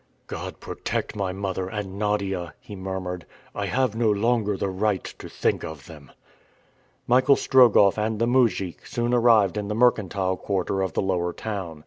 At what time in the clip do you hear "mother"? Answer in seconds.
1.31-1.67